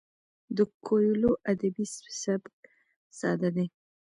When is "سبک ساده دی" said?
2.21-3.67